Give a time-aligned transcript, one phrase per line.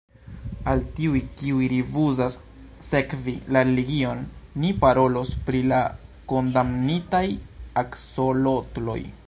[0.69, 2.37] "Al tiuj, kiuj rifuzas
[2.87, 4.25] sekvi la religion,
[4.63, 5.83] ni parolos pri la
[6.33, 7.25] kondamnitaj
[7.83, 9.01] aksolotloj."